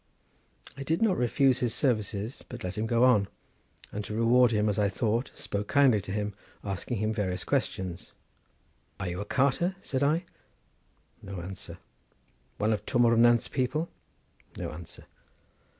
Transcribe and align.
I 0.75 0.81
did 0.81 1.03
not 1.03 1.15
refuse 1.15 1.59
his 1.59 1.75
services, 1.75 2.43
but 2.49 2.63
let 2.63 2.75
him 2.75 2.87
go 2.87 3.03
on, 3.03 3.27
and 3.91 4.03
to 4.05 4.15
reward 4.15 4.49
him, 4.49 4.67
as 4.67 4.79
I 4.79 4.89
thought, 4.89 5.29
spoke 5.35 5.67
kindly 5.67 6.01
to 6.01 6.11
him, 6.11 6.33
asking 6.63 6.97
him 6.97 7.13
various 7.13 7.43
questions. 7.43 8.11
"Are 8.99 9.09
you 9.09 9.21
a 9.21 9.25
carter?" 9.25 9.75
said 9.79 10.01
I. 10.01 10.25
No 11.21 11.39
answer. 11.41 11.77
"One 12.57 12.73
of 12.73 12.83
Twm 12.87 13.05
O'r 13.05 13.15
Nant's 13.15 13.47
people?" 13.47 13.89
No 14.57 14.71
answer. 14.71 15.05